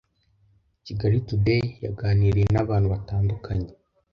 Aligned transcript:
Kigali 0.85 1.17
Today 1.27 1.63
yaganiriye 1.85 2.47
n’abantu 2.51 2.87
batandukanye, 2.93 3.69